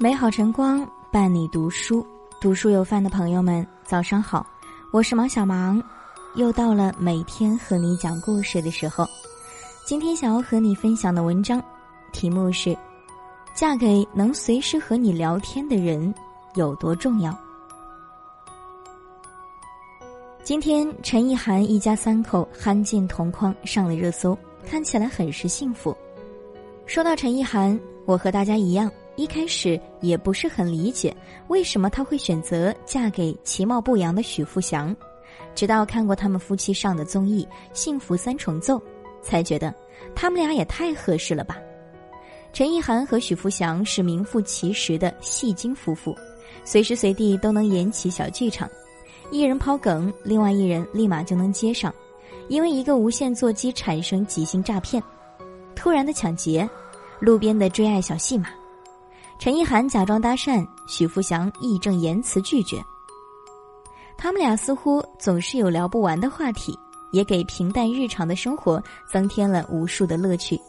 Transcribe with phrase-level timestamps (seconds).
[0.00, 2.06] 美好晨光伴你读书，
[2.40, 4.46] 读书有饭的朋友们，早上好，
[4.92, 5.82] 我是芒小芒，
[6.36, 9.04] 又到了每天和你讲故事的时候。
[9.84, 11.60] 今天想要和你分享的文章，
[12.12, 12.78] 题目是：
[13.56, 16.14] 嫁给能随时和你聊天的人
[16.54, 17.36] 有多重要？
[20.44, 25.92] 今天陈意涵一家三口憨进同框上了热搜，看起来很是幸福。
[26.86, 31.14] 说到陈意涵，我和大家一样，一开始也不是很理解
[31.48, 34.94] 为什么她会选择嫁给其貌不扬的许富祥，
[35.56, 37.44] 直到看过他们夫妻上的综艺
[37.76, 38.76] 《幸福三重奏》，
[39.20, 39.74] 才觉得
[40.14, 41.58] 他们俩也太合适了吧。
[42.52, 46.16] 陈意涵和许富祥是名副其实的戏精夫妇，
[46.64, 48.70] 随时随地都能演起小剧场。
[49.32, 51.92] 一人抛梗，另外一人立马就能接上，
[52.46, 55.02] 因为一个无线座机产生即兴诈骗，
[55.74, 56.70] 突然的抢劫，
[57.18, 58.48] 路边的追爱小戏码，
[59.38, 62.84] 陈意涵假装搭讪，许富祥义正言辞拒绝。
[64.16, 66.76] 他们俩似乎总是有聊不完的话题，
[67.12, 70.60] 也给平淡日常的生活增添了无数的乐趣。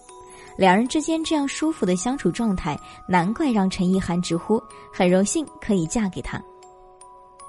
[0.56, 4.62] 两人之间这样舒服的相处状态，难怪让陈意涵直呼
[4.94, 6.40] 很荣幸可以嫁给他。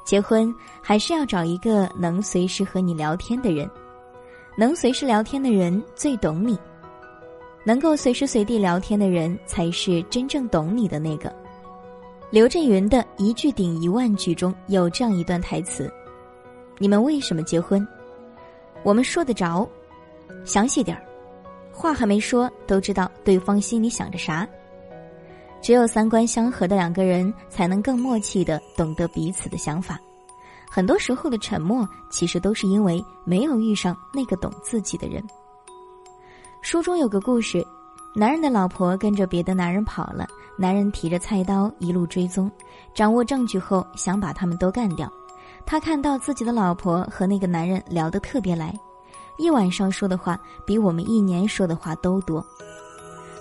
[0.06, 3.70] 结婚还是要找一个能随时和你聊天的人，
[4.56, 6.58] 能随时聊天的人最懂你，
[7.64, 11.32] 能够随时随地聊天的人才是真正懂你的那个。
[12.30, 15.92] 刘震云的一句顶一万句中有这样一段台词
[16.78, 17.86] ：“你们为什么结婚？
[18.82, 19.68] 我们说得着，
[20.44, 21.02] 详细点儿，
[21.72, 24.48] 话还没说都知道对方心里想着啥。
[25.60, 29.98] 只有三观相合的两个人，才能更默契的懂得彼此的想法。”
[30.72, 35.20] 很多时候的沉默，其实都是因为没有遇上那个懂自己的人。
[36.62, 37.66] 书中有个故事，
[38.14, 42.50] 男人的老婆跟着别的男人跑了，男人提着菜刀一路追踪，
[42.94, 45.10] 掌握证据后想把他们都干掉。
[45.64, 48.78] 他看到自己的老婆和那个男人聊得特别来，
[49.38, 52.44] 一晚上说的话比我们一年说的话都多。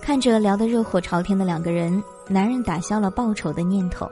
[0.01, 4.09] 看着聊得热火朝天的两个人，男人打消了报仇的念头。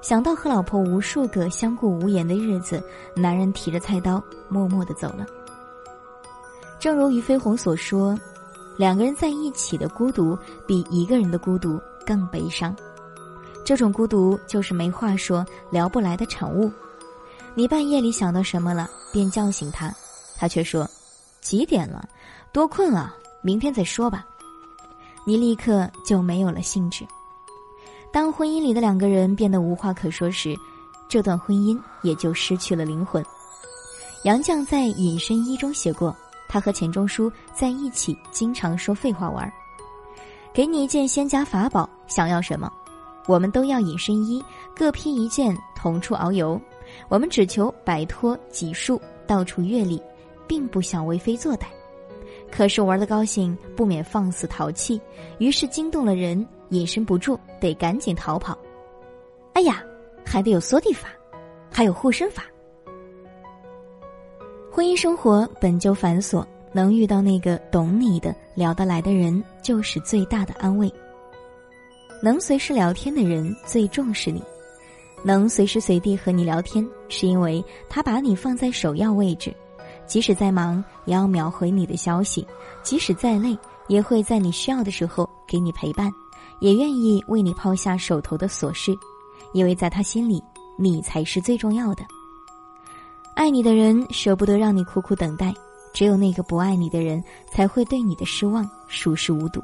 [0.00, 2.82] 想到和老婆无数个相顾无言的日子，
[3.14, 5.26] 男人提着菜刀默默的走了。
[6.82, 8.18] 正如俞飞鸿所说
[8.76, 12.74] ：“两个人在一起的孤独，比一个人的孤独更悲伤。
[13.64, 16.68] 这种孤独就是没话说、聊不来的产物。
[17.54, 19.94] 你半夜里想到什么了，便叫醒他，
[20.36, 20.84] 他却说
[21.40, 22.04] ：‘几点了？
[22.52, 24.26] 多困啊，明天再说吧。’
[25.24, 27.06] 你立刻就没有了兴致。”
[28.12, 30.52] 当婚姻里的两个人变得无话可说时，
[31.08, 33.24] 这段婚姻也就失去了灵魂。
[34.24, 36.12] 杨绛在《隐身衣》中写过，
[36.52, 39.50] 他和钱钟书在一起经常说废话玩儿
[40.52, 42.70] 给你一件仙家法宝，想要什么？
[43.26, 44.44] 我们都要隐身衣，
[44.76, 46.60] 各披一件，同处遨游。
[47.08, 49.98] 我们只求摆脱己数，到处阅历，
[50.46, 51.64] 并不想为非作歹。
[52.50, 55.00] 可是玩的高兴，不免放肆淘气，
[55.38, 56.46] 于是惊动了人。
[56.68, 58.58] 隐身不住，得赶紧逃跑。
[59.54, 59.82] 哎呀，
[60.22, 61.08] 还得有缩地法，
[61.70, 62.44] 还有护身法。
[64.74, 70.90] 婚姻生活本就繁琐，能遇到那个懂你的、聊得来的人，就是最大的安慰。
[72.22, 74.42] 能随时聊天的人最重视你，
[75.22, 79.54] 能随时随地和你聊天，是因为他把你放在首要位置。
[80.06, 82.42] 即使再忙，也要秒回你的消息；
[82.82, 83.54] 即使再累，
[83.88, 86.10] 也会在你需要的时候给你陪伴。
[86.60, 88.96] 也愿意为你抛下手头的琐事，
[89.52, 90.42] 因为在他心里，
[90.78, 92.02] 你才是最重要的。
[93.34, 95.52] 爱你的人舍不得让你苦苦等待，
[95.92, 99.62] 只有那个不爱你的人才会对你的失望熟视无睹。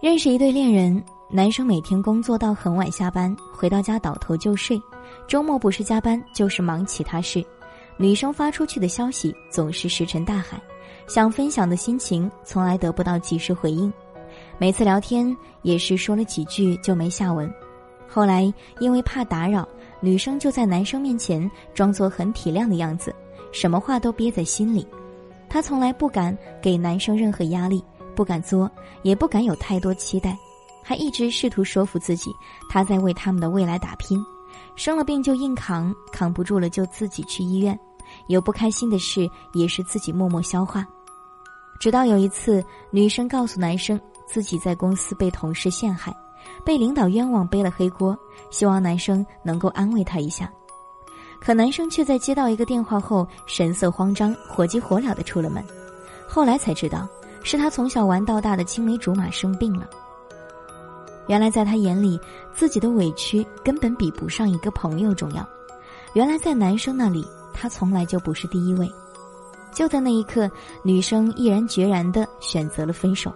[0.00, 4.80] 认识一对恋人，男生每天工作到很晚下班，回到家倒头就睡，
[5.26, 7.44] 周末不是加班就是忙其他事。
[7.96, 10.60] 女生发出去的消息总是石沉大海。
[11.08, 13.92] 想分享的心情从来得不到及时回应，
[14.58, 17.52] 每次聊天也是说了几句就没下文。
[18.08, 19.66] 后来因为怕打扰，
[20.00, 23.14] 女生就在男生面前装作很体谅的样子，
[23.52, 24.86] 什么话都憋在心里。
[25.48, 27.82] 她从来不敢给男生任何压力，
[28.14, 28.70] 不敢作，
[29.02, 30.36] 也不敢有太多期待，
[30.82, 32.30] 还一直试图说服自己，
[32.68, 34.22] 她在为他们的未来打拼。
[34.74, 37.78] 生了病就硬扛，扛不住了就自己去医院，
[38.28, 40.86] 有不开心的事也是自己默默消化。
[41.80, 46.14] 直到有一次，女生告诉男生自己在公司被同事陷害，
[46.64, 48.16] 被领导冤枉背了黑锅，
[48.50, 50.50] 希望男生能够安慰她一下。
[51.38, 55.62] 可男生却在接到一个电话后，神色慌张，火急火燎的出了门。
[56.26, 57.06] 后来才知道，
[57.42, 59.86] 是他从小玩到大的青梅竹马生病了。
[61.28, 62.18] 原来在他眼里，
[62.54, 65.46] 自己的委屈根本比不上一个朋友重要。
[66.14, 68.90] 原来在男生那里，他从来就不是第一位。
[69.72, 70.50] 就在那一刻，
[70.82, 73.30] 女生毅然决然的选择了分手。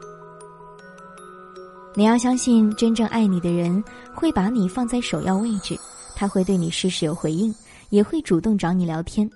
[1.94, 3.82] 你要相信，真正爱你的人
[4.14, 5.76] 会把你放在首要位置，
[6.14, 7.52] 他会对你事事有回应，
[7.88, 9.28] 也会主动找你聊天。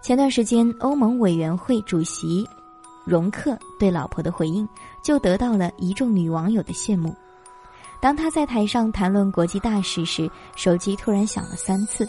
[0.00, 2.48] 前段时间，欧盟委员会主席
[3.04, 4.66] 容克对老婆的回应，
[5.02, 7.12] 就得到了一众女网友的羡慕。
[8.00, 12.08] 当他在台上谈论国际大事时，手机突然响了三次。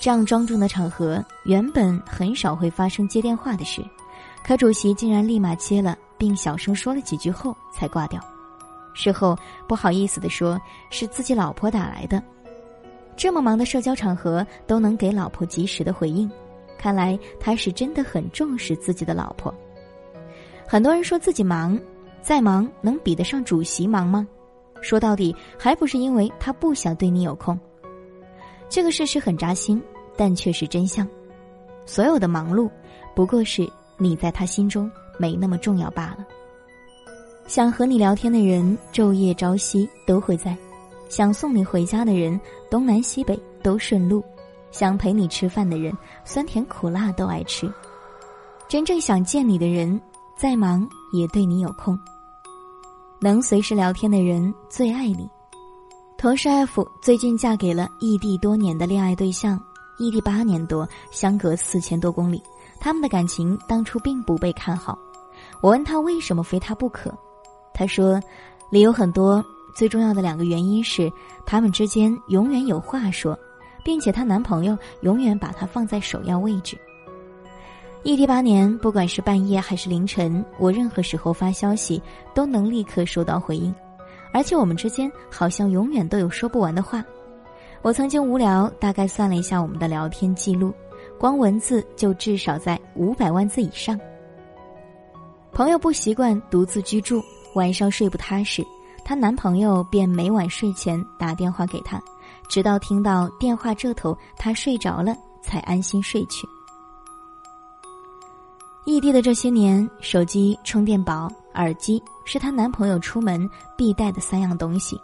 [0.00, 3.84] 这样庄重的场合，原本很少会发生接电话的事，
[4.42, 8.18] 可主席竟然立马接了，并小声说了几句后才挂掉。
[8.98, 10.60] 事后不好意思地说，
[10.90, 12.20] 是自己老婆打来的。
[13.16, 16.28] 这么忙的社交场合都能给老婆及时的回应，
[16.76, 19.54] 看来他是真的很重视自己的老婆。
[20.66, 21.80] 很多人说自己忙，
[22.20, 24.26] 再忙能比得上主席忙吗？
[24.82, 27.56] 说到底，还不是因为他不想对你有空。
[28.68, 29.80] 这个事实很扎心，
[30.16, 31.06] 但却是真相。
[31.86, 32.68] 所有的忙碌，
[33.14, 33.64] 不过是
[33.96, 36.26] 你在他心中没那么重要罢了。
[37.48, 40.54] 想和你聊天的人，昼夜朝夕都会在；
[41.08, 42.38] 想送你回家的人，
[42.70, 44.20] 东南西北都顺路；
[44.70, 45.90] 想陪你吃饭的人，
[46.26, 47.72] 酸甜苦辣都爱吃。
[48.68, 49.98] 真正想见你的人，
[50.36, 51.98] 再忙也对你有空。
[53.18, 55.26] 能随时聊天的人最爱你。
[56.18, 59.58] 同事 F 最近嫁给了异地多年的恋爱对象，
[59.98, 62.42] 异地八年多，相隔四千多公里，
[62.78, 64.98] 他们的感情当初并不被看好。
[65.62, 67.10] 我问他为什么非他不可，
[67.78, 68.20] 他说，
[68.70, 71.08] 理由很多，最重要的两个原因是
[71.46, 73.38] 他们之间永远有话说，
[73.84, 76.76] 并且她男朋友永远把她放在首要位置。
[78.02, 82.02] 异地八年，不管是半夜还是凌晨，我任何时候发消息
[82.34, 83.72] 都能立刻收到回应，
[84.32, 87.04] 而且我们之间好像永远都有说不完的话。
[87.82, 90.74] 我曾经无聊，大概算了一下我们的聊天记录，
[91.16, 93.96] 光文字就至少在五百万字以上。
[95.52, 97.22] 朋友不习惯独自居住，
[97.58, 98.64] 晚上睡不踏实，
[99.04, 102.00] 她男朋友便每晚睡前打电话给她，
[102.48, 105.12] 直到听到电话这头她睡着了，
[105.42, 106.48] 才安心睡去。
[108.84, 114.96] 异地的这些年，手机、充电宝、耳机是她男朋友出门必带的三样东西。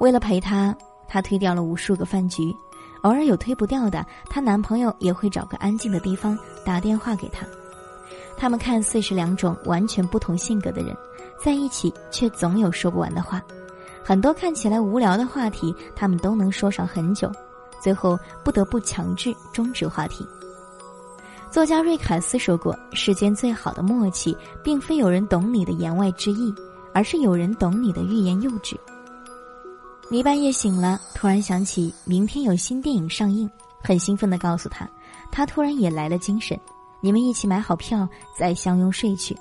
[0.00, 0.74] 为了陪她，
[1.06, 2.52] 她推掉了无数个饭局，
[3.02, 7.46] 偶尔有推不掉的，她男朋友也会找个安静的地方打电话给她。
[8.36, 10.96] 他们看似是两种完全不同性格的人，
[11.42, 13.42] 在一起却总有说不完的话。
[14.04, 17.30] 很多看起来无聊的话题，他们都能说上很久，
[17.80, 20.26] 最后不得不强制终止话题。
[21.50, 26.54] 作家瑞凯斯说过：“世间最好的默契，并非有人懂你的言外之意，
[26.94, 28.78] 而是有人懂你的欲言又止。”
[30.08, 33.48] 你半夜醒了，突然想起明天有新电影上映，
[33.82, 34.88] 很兴奋地告诉他，
[35.30, 36.58] 他突然也来了精神。
[37.00, 39.36] 你们一起买好票，再相拥睡去。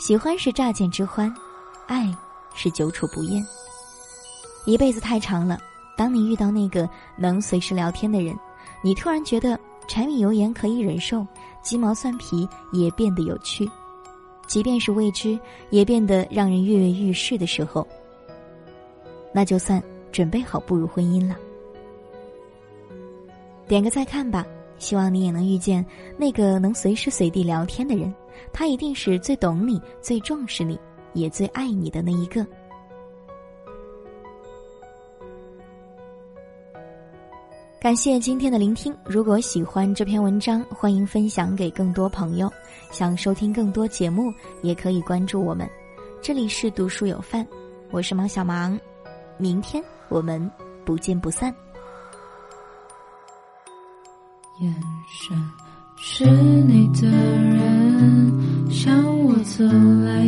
[0.00, 1.32] 喜欢是乍见之欢，
[1.86, 2.10] 爱
[2.54, 3.46] 是久处不厌。
[4.64, 5.60] 一辈子太长了，
[5.94, 6.88] 当你遇到那个
[7.18, 8.34] 能随时聊天的人，
[8.82, 9.60] 你突然觉得。
[9.88, 11.26] 柴米油盐可以忍受，
[11.62, 13.68] 鸡毛蒜皮也变得有趣，
[14.46, 15.36] 即便是未知，
[15.70, 17.84] 也变得让人跃跃欲试的时候，
[19.34, 19.82] 那就算
[20.12, 21.36] 准备好步入婚姻了。
[23.66, 24.46] 点个再看吧，
[24.80, 25.84] 希望你也能遇见
[26.16, 28.12] 那个能随时随地聊天的人，
[28.52, 30.76] 他一定是最懂你、最重视你、
[31.12, 32.44] 也最爱你的那一个。
[37.78, 38.94] 感谢今天的聆听。
[39.04, 42.50] 如果喜欢这篇文章，欢迎分享给更多朋友。
[42.90, 44.32] 想收听更多节目，
[44.62, 45.68] 也可以关注我们。
[46.20, 47.46] 这里是读书有范，
[47.90, 48.78] 我是毛小芒。
[49.38, 50.50] 明天我们
[50.84, 51.54] 不见不散。
[54.60, 54.74] 眼
[55.08, 55.34] 神
[55.96, 56.26] 是
[56.66, 60.22] 你的人向我走来，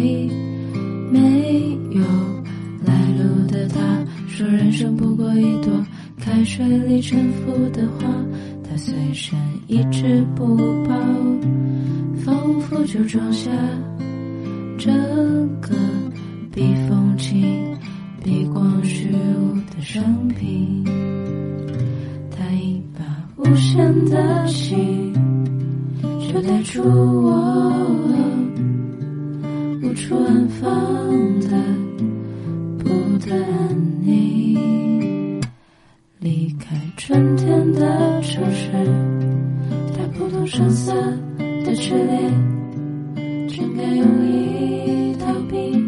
[1.11, 2.03] 没有
[2.83, 3.79] 来路的他
[4.27, 5.71] 说人生不过一朵。
[6.19, 8.07] 开水里沉浮的花，
[8.63, 10.95] 它随身一直不保，
[12.25, 13.51] 仿佛就装下
[14.79, 14.95] 整
[15.61, 15.75] 个
[16.53, 17.77] 避风清、
[18.23, 20.85] 避光虚无的生平。
[23.53, 25.13] 出现的心，
[26.19, 27.71] 却带出我
[29.83, 30.71] 无处安放
[31.41, 31.49] 的
[32.79, 35.39] 不得安宁。
[36.19, 38.71] 离开春天的城市，
[39.95, 40.95] 他不动声色
[41.37, 45.79] 的距离，真该用以逃避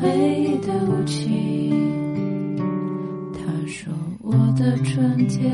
[0.00, 0.08] 回
[0.40, 1.74] 忆的武器。
[3.34, 5.52] 他说我的春天。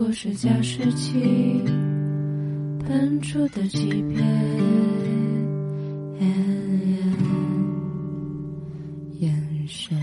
[0.00, 1.20] 或是加湿器
[2.86, 4.18] 喷出的欺骗。
[9.18, 9.94] 眼神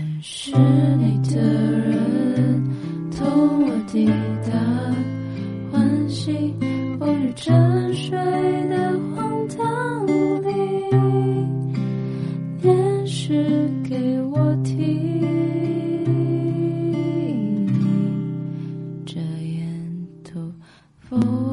[21.10, 21.47] for